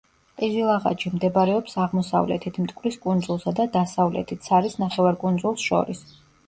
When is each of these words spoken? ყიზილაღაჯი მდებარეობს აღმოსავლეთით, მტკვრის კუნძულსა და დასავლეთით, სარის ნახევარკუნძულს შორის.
ყიზილაღაჯი 0.41 1.11
მდებარეობს 1.15 1.77
აღმოსავლეთით, 1.85 2.57
მტკვრის 2.65 2.99
კუნძულსა 3.07 3.57
და 3.61 3.69
დასავლეთით, 3.79 4.51
სარის 4.53 4.81
ნახევარკუნძულს 4.87 5.71
შორის. 5.71 6.07